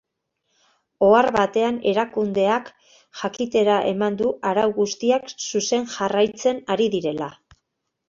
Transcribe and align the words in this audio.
Ohar 1.07 1.29
batean 1.35 1.77
erakundeak 1.91 2.73
jakitera 3.21 3.77
eman 3.93 4.19
du 4.25 4.33
arau 4.55 4.67
guztiak 4.81 5.33
zuzen 5.47 5.89
jarraitzen 5.97 6.67
ari 6.79 6.93
direla. 6.99 7.35